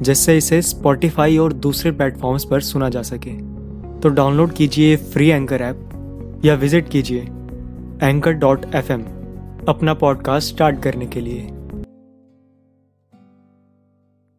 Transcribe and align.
जिससे 0.00 0.36
इसे 0.36 0.62
स्पॉटिफाई 0.62 1.38
और 1.38 1.52
दूसरे 1.52 1.92
प्लेटफॉर्म्स 1.92 2.44
पर 2.44 2.60
सुना 2.60 2.88
जा 2.88 3.02
सके। 3.02 3.58
तो 4.00 4.08
डाउनलोड 4.08 4.52
कीजिए 4.52 4.96
फ्री 4.96 5.28
एंकर 5.28 5.60
ऐप 5.60 6.42
या 6.44 6.54
विज़िट 6.54 6.88
कीजिए 6.88 7.20
एंकर 8.08 8.32
डॉट 8.32 8.74
एफ़ 8.74 8.92
अपना 9.68 9.94
पॉडकास्ट 9.94 10.54
स्टार्ट 10.54 10.82
करने 10.82 11.06
के 11.06 11.20
लिए। 11.20 11.46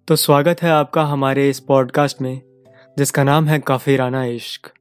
तो 0.07 0.15
स्वागत 0.15 0.61
है 0.61 0.69
आपका 0.69 1.03
हमारे 1.03 1.49
इस 1.49 1.59
पॉडकास्ट 1.59 2.21
में, 2.21 2.41
जिसका 2.97 3.23
नाम 3.23 3.45
है 3.45 3.59
काफिराना 3.59 4.25
इश्क। 4.25 4.73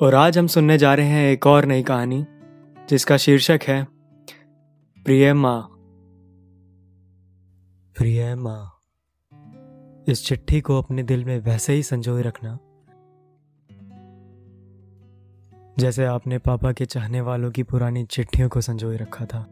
और 0.00 0.14
आज 0.14 0.38
हम 0.38 0.46
सुनने 0.46 0.78
जा 0.78 0.94
रहे 0.94 1.06
हैं 1.06 1.32
एक 1.32 1.46
और 1.46 1.64
नई 1.64 1.82
कहानी, 1.82 2.26
जिसका 2.90 3.16
शीर्षक 3.16 3.60
है 3.62 3.84
प्रिय 5.04 5.34
माँ। 5.34 5.62
प्रिय 7.96 8.34
माँ। 8.34 8.71
इस 10.08 10.26
चिट्ठी 10.26 10.60
को 10.60 10.78
अपने 10.78 11.02
दिल 11.02 11.24
में 11.24 11.40
वैसे 11.40 11.72
ही 11.72 11.82
संजोए 11.82 12.22
रखना। 12.22 12.58
जैसे 15.78 16.04
आपने 16.04 16.38
पापा 16.38 16.72
के 16.72 16.84
चाहने 16.84 17.20
वालों 17.20 17.50
की 17.50 17.62
पुरानी 17.62 18.04
चिट्ठियों 18.04 18.48
को 18.48 18.60
संजोए 18.60 18.96
रखा 18.96 19.24
था, 19.24 19.46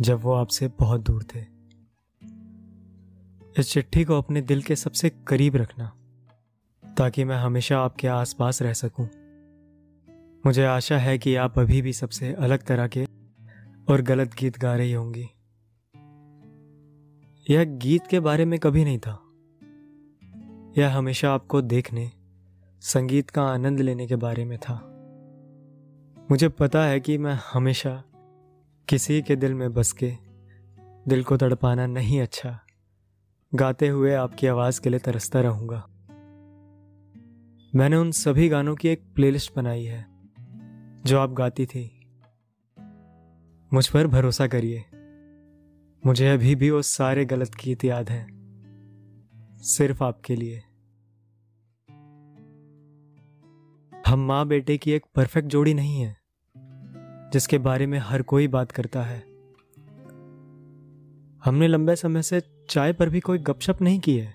जब 0.00 0.20
वो 0.20 0.32
आपसे 0.32 0.68
बहुत 0.68 1.00
दूर 1.00 1.22
थे। 1.22 1.40
इस 3.60 3.72
चिट्ठी 3.72 4.04
को 4.04 4.18
अपने 4.18 4.40
दिल 4.40 4.62
के 4.62 4.76
सबसे 4.76 5.10
करीब 5.10 5.56
रखना, 5.56 5.92
ताकि 6.98 7.24
मैं 7.24 7.36
हमेशा 7.36 7.78
आपके 7.78 8.08
आसपास 8.08 8.62
रह 8.62 8.72
सकूँ। 8.72 9.08
मुझे 10.46 10.64
आशा 10.64 10.98
है 10.98 11.18
कि 11.18 11.36
आप 11.36 11.58
अभी 11.58 11.82
भी 11.82 11.92
सबसे 11.92 12.32
अलग 12.32 12.64
तरह 12.64 12.86
के 12.86 13.04
और 13.88 14.02
गलत 14.02 14.34
गीत 14.34 14.58
गा 14.58 14.76
रही 14.76 14.92
होंगी। 14.92 15.26
यह 17.50 17.64
गीत 17.64 18.06
के 18.06 18.20
बारे 18.20 18.44
में 18.44 18.58
कभी 18.58 18.84
नहीं 18.84 18.98
था। 18.98 19.20
यह 20.78 20.96
हमेशा 20.96 21.34
आपको 21.34 21.60
देखने, 21.60 22.10
संगीत 22.80 23.30
का 23.30 23.42
आनंद 23.42 23.80
लेने 23.80 24.06
के 24.06 24.16
बारे 24.16 24.44
में 24.44 24.58
था। 24.58 24.74
मुझे 26.30 26.48
पता 26.48 26.84
है 26.84 27.00
कि 27.00 27.18
मैं 27.18 27.38
हमेशा 27.52 28.04
किसी 28.88 29.22
के 29.22 29.36
दिल 29.36 29.54
में 29.54 29.72
बस 29.72 29.92
के, 29.92 30.12
दिल 31.08 31.24
को 31.24 31.36
तड़पाना 31.36 31.86
नहीं 31.86 32.20
अच्छा 32.20 32.60
गाते 33.54 33.88
हुए 33.88 34.14
आपकी 34.14 34.46
आवाज़ 34.46 34.80
के 34.80 34.90
लिए 34.90 34.98
तरसता 34.98 35.40
रहूँगा। 35.40 35.86
मैंने 37.74 37.96
उन 37.96 38.10
सभी 38.10 38.48
गानों 38.48 38.76
की 38.76 38.88
एक 38.88 39.14
प्लेलिस्ट 39.14 39.56
बनाई 39.56 39.84
है, 39.84 40.06
जो 41.06 41.18
आप 41.18 41.30
गाती 41.30 41.66
थी। 41.66 42.10
मुझ 43.72 43.88
पर 43.88 44.06
भरोसा 44.06 44.46
करिए। 44.46 44.84
मुझे 46.06 46.28
अभी 46.28 46.54
भी 46.54 46.70
वो 46.70 46.82
सारे 46.82 47.24
गलत 47.24 47.50
गीत 47.64 47.84
याद 47.84 48.10
हैं। 48.10 48.33
सिर्फ़ 49.64 50.02
आपके 50.04 50.34
लिए। 50.36 50.62
हम 53.92 54.20
माँ 54.20 54.46
बेटे 54.46 54.76
की 54.76 54.92
एक 54.92 55.04
परफेक्ट 55.14 55.48
जोड़ी 55.48 55.74
नहीं 55.74 56.00
है, 56.00 56.16
जिसके 57.32 57.58
बारे 57.58 57.86
में 57.86 57.98
हर 57.98 58.22
कोई 58.22 58.48
बात 58.48 58.72
करता 58.72 59.02
है। 59.02 59.18
हमने 61.42 61.68
लंबे 61.68 61.96
समय 61.96 62.22
से 62.22 62.42
चाय 62.70 62.92
पर 62.92 63.08
भी 63.08 63.20
कोई 63.20 63.38
गपशप 63.38 63.82
नहीं 63.82 64.00
की 64.00 64.16
है, 64.18 64.34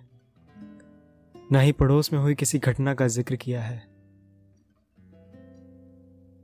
ना 1.51 1.59
ही 1.59 1.71
पड़ोस 1.71 2.13
में 2.13 2.19
हुई 2.19 2.35
किसी 2.35 2.59
घटना 2.59 2.93
का 2.93 3.07
ज़िक्र 3.07 3.35
किया 3.35 3.61
है। 3.61 3.81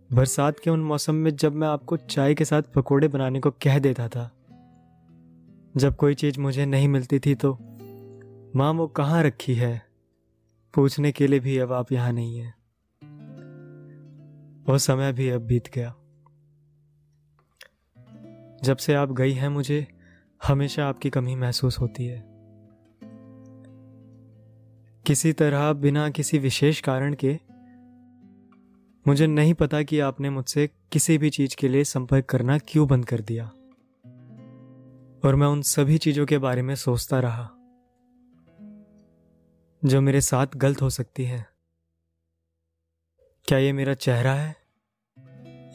बरसात 0.09 0.59
के 0.59 0.69
उन 0.69 0.83
मौसम 0.83 1.15
में 1.15 1.35
जब 1.35 1.55
मैं 1.55 1.67
आपको 1.67 1.97
चाय 1.97 2.35
के 2.35 2.45
साथ 2.45 2.73
पकोड़े 2.75 3.07
बनाने 3.07 3.39
को 3.39 3.51
कह 3.63 3.79
देता 3.79 4.07
था, 4.07 4.31
जब 5.75 5.95
कोई 5.95 6.15
चीज़ 6.15 6.39
मुझे 6.39 6.65
नहीं 6.65 6.87
मिलती 6.87 7.19
थी 7.19 7.35
तो 7.35 7.57
माँ 8.55 8.73
वो 8.73 8.87
कहाँ 8.87 9.23
रखी 9.23 9.55
है? 9.55 9.85
पूछने 10.73 11.11
के 11.11 11.27
लिए 11.27 11.39
भी 11.39 11.57
अब 11.57 11.71
आप 11.71 11.91
यहाँ 11.91 12.11
नहीं 12.13 12.37
है। 12.37 12.53
वो 14.63 14.77
समय 14.77 15.13
भी 15.13 15.29
अब 15.29 15.41
बीत 15.41 15.69
गया। 15.73 15.95
जब 18.63 18.77
से 18.77 18.93
आप 18.93 19.11
गई 19.11 19.31
हैं 19.31 19.49
मुझे, 19.49 19.87
हमेशा 20.43 20.87
आपकी 20.87 21.09
कमी 21.09 21.35
महसूस 21.35 21.79
होती 21.79 22.05
है। 22.05 22.25
किसी 25.05 25.33
तरह 25.33 25.73
बिना 25.73 26.09
किसी 26.09 26.39
विशेष 26.39 26.81
कारण 26.81 27.15
के, 27.25 27.39
मुझे 29.07 29.27
नहीं 29.27 29.53
पता 29.53 29.83
कि 29.83 29.99
आपने 29.99 30.29
मुझसे 30.29 30.69
किसी 30.91 31.17
भी 31.17 31.29
चीज़ 31.29 31.55
के 31.55 31.67
लिए 31.67 31.83
संपर्क 31.83 32.25
करना 32.25 32.57
क्यों 32.57 32.87
बंद 32.87 33.05
कर 33.05 33.19
दिया। 33.21 33.45
और 35.25 35.35
मैं 35.35 35.47
उन 35.47 35.61
सभी 35.61 35.97
चीज़ों 35.97 36.25
के 36.25 36.37
बारे 36.37 36.61
में 36.61 36.75
सोचता 36.75 37.19
रहा। 37.19 37.54
जो 39.85 40.01
मेरे 40.01 40.21
साथ 40.21 40.47
गलत 40.55 40.81
हो 40.81 40.89
सकती 40.89 41.23
है। 41.23 41.45
क्या 43.45 43.57
ये 43.57 43.73
मेरा 43.73 43.93
चेहरा 43.93 44.33
है? 44.33 44.55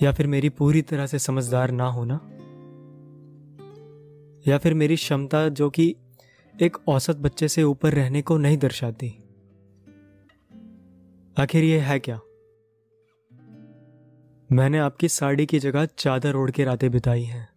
या 0.02 0.12
फिर 0.12 0.26
मेरी 0.26 0.48
पूरी 0.48 0.82
तरह 0.82 1.06
से 1.06 1.18
समझदार 1.18 1.70
ना 1.70 1.84
होना? 1.84 2.14
या 4.50 4.58
फिर 4.58 4.74
मेरी 4.74 4.96
क्षमता 4.96 5.48
जो 5.48 5.70
कि 5.70 5.96
एक 6.62 6.88
औसत 6.88 7.16
बच्चे 7.16 7.48
से 7.48 7.62
ऊपर 7.62 7.92
रहने 7.92 8.22
को 8.22 8.38
नहीं 8.38 8.58
दर्शाती? 8.58 9.08
आखिर 11.38 11.64
ये 11.64 11.80
है 11.80 11.98
क्या? 11.98 12.20
मैंने 14.52 14.78
आपकी 14.78 15.08
साड़ी 15.08 15.46
की 15.46 15.58
जगह 15.58 15.86
चादर 15.86 16.36
ओढ़ 16.36 16.50
के 16.50 16.64
रातें 16.64 16.90
बिताई 16.90 17.22
हैं। 17.22 17.48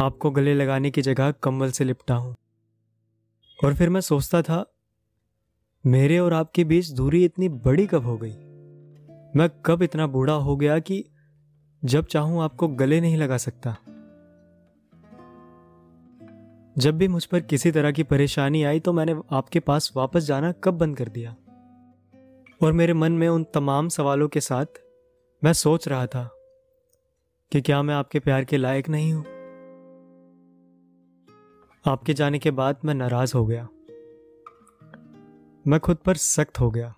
आपको 0.00 0.30
गले 0.30 0.54
लगाने 0.54 0.90
की 0.90 1.02
जगह 1.02 1.30
कंबल 1.30 1.70
से 1.70 1.84
लिपटा 1.84 2.14
हूँ। 2.14 2.36
और 3.64 3.74
फिर 3.74 3.88
मैं 3.88 4.00
सोचता 4.00 4.42
था, 4.42 4.74
मेरे 5.86 6.18
और 6.18 6.32
आपके 6.32 6.64
बीच 6.64 6.88
दूरी 6.88 7.24
इतनी 7.24 7.48
बड़ी 7.48 7.86
कब 7.86 8.04
हो 8.04 8.16
गई? 8.16 8.34
मैं 9.36 9.48
कब 9.66 9.82
इतना 9.82 10.06
बूढ़ा 10.06 10.32
हो 10.32 10.56
गया 10.56 10.78
कि 10.78 11.04
जब 11.84 12.06
चाहूँ 12.06 12.42
आपको 12.42 12.68
गले 12.68 13.00
नहीं 13.00 13.16
लगा 13.16 13.36
सकता? 13.36 13.76
जब 16.78 16.98
भी 16.98 17.08
मुझ 17.08 17.24
पर 17.24 17.40
किसी 17.40 17.70
तरह 17.70 17.92
की 17.92 18.02
परेशानी 18.02 18.64
आई 18.64 18.80
तो 18.80 18.92
मैंने 18.92 19.20
आपके 19.30 19.60
पास 19.60 19.92
वापस 19.96 20.24
जाना 20.24 20.52
कब 20.52 20.74
बंद 20.74 20.96
कर 20.96 21.08
दिया? 21.08 21.36
और 22.62 22.72
मेरे 22.72 22.92
मन 22.92 23.12
में 23.12 23.28
उन 23.28 23.44
तमाम 23.44 23.88
सवालों 23.88 24.28
के 24.28 24.40
साथ 24.40 24.66
मैं 25.44 25.52
सोच 25.52 25.88
रहा 25.88 26.06
था 26.06 26.30
कि 27.52 27.60
क्या 27.60 27.82
मैं 27.82 27.94
आपके 27.94 28.18
प्यार 28.18 28.44
के 28.44 28.56
लायक 28.56 28.88
नहीं 28.88 29.12
हूँ? 29.12 29.33
आपके 31.88 32.14
जाने 32.14 32.38
के 32.38 32.50
बाद 32.50 32.76
मैं 32.84 32.94
नाराज़ 32.94 33.36
हो 33.36 33.46
गया। 33.46 33.68
मैं 35.66 35.78
खुद 35.80 35.96
पर 35.96 36.16
सख्त 36.16 36.60
हो 36.60 36.70
गया। 36.70 36.94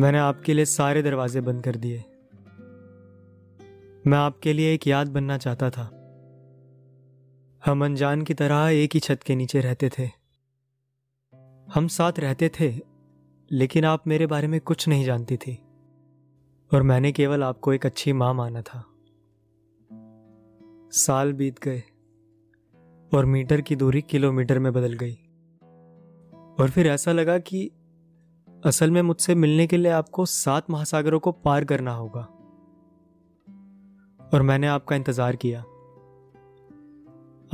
मैंने 0.00 0.18
आपके 0.18 0.54
लिए 0.54 0.64
सारे 0.64 1.02
दरवाजे 1.02 1.40
बंद 1.40 1.64
कर 1.64 1.76
दिए। 1.76 2.04
मैं 4.06 4.18
आपके 4.18 4.52
लिए 4.52 4.74
एक 4.74 4.86
याद 4.86 5.08
बनना 5.08 5.38
चाहता 5.38 5.70
था। 5.70 5.84
हम 7.64 7.84
अनजान 7.84 8.22
की 8.22 8.34
तरह 8.34 8.68
एक 8.68 8.90
ही 8.94 9.00
छत 9.00 9.20
के 9.22 9.34
नीचे 9.34 9.60
रहते 9.60 9.90
थे। 9.98 10.06
हम 11.74 11.88
साथ 11.88 12.12
रहते 12.18 12.48
थे, 12.60 12.80
लेकिन 13.52 13.84
आप 13.84 14.06
मेरे 14.06 14.26
बारे 14.26 14.48
में 14.48 14.60
कुछ 14.60 14.88
नहीं 14.88 15.04
जानती 15.04 15.36
थी। 15.36 15.62
और 16.74 16.82
मैंने 16.82 17.12
केवल 17.12 17.42
आपको 17.42 17.72
एक 17.72 17.86
अच्छी 17.86 18.12
माँ 18.12 18.34
माना 18.34 18.62
था। 18.62 18.84
साल 20.90 21.32
बीत 21.32 21.60
गए। 21.60 21.82
और 23.14 23.24
मीटर 23.24 23.60
की 23.60 23.76
दूरी 23.76 24.02
किलोमीटर 24.02 24.58
में 24.58 24.72
बदल 24.72 24.92
गई। 24.92 25.14
और 26.60 26.70
फिर 26.70 26.86
ऐसा 26.86 27.12
लगा 27.12 27.38
कि 27.38 27.70
असल 28.64 28.90
में 28.90 29.02
मुझसे 29.02 29.34
मिलने 29.34 29.66
के 29.66 29.76
लिए 29.76 29.92
आपको 29.92 30.26
सात 30.26 30.70
महासागरों 30.70 31.20
को 31.20 31.32
पार 31.32 31.64
करना 31.64 31.94
होगा। 31.94 32.20
और 34.34 34.42
मैंने 34.42 34.66
आपका 34.66 34.96
इंतज़ार 34.96 35.36
किया। 35.36 35.60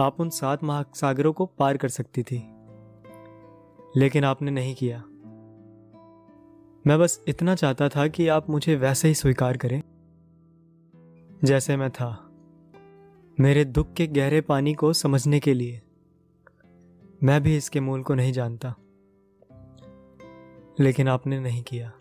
आप 0.04 0.16
उन 0.20 0.30
सात 0.30 0.64
महासागरों 0.64 1.32
को 1.32 1.46
पार 1.46 1.76
कर 1.76 1.88
सकती 1.88 2.22
थी। 2.22 2.36
लेकिन 3.96 4.24
आपने 4.24 4.50
नहीं 4.50 4.74
किया। 4.74 5.02
मैं 6.86 6.98
बस 6.98 7.24
इतना 7.28 7.54
चाहता 7.54 7.88
था 7.88 8.06
कि 8.06 8.28
आप 8.28 8.50
मुझे 8.50 8.76
वैसे 8.76 9.08
ही 9.08 9.14
स्वीकार 9.14 9.56
करें, 9.56 9.82
जैसे 11.44 11.76
मैं 11.76 11.90
था। 11.90 12.29
मेरे 13.40 13.64
दुख 13.64 13.92
के 13.92 14.06
गहरे 14.06 14.40
पानी 14.40 14.74
को 14.74 14.92
समझने 14.92 15.40
के 15.40 15.54
लिए। 15.54 15.82
मैं 17.22 17.42
भी 17.42 17.56
इसके 17.56 17.80
मूल 17.80 18.02
को 18.02 18.14
नहीं 18.14 18.32
जानता। 18.32 18.74
लेकिन 20.80 21.08
आपने 21.08 21.40
नहीं 21.40 21.62
किया। 21.62 21.92